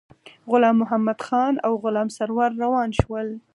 [0.51, 3.27] غلام محمدخان او غلام سرور روان شول.